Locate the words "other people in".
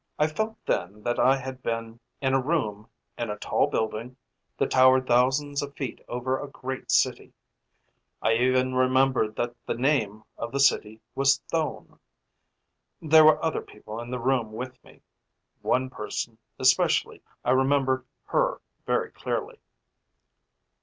13.45-14.09